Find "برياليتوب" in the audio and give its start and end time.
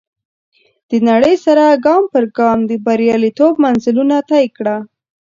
2.85-3.53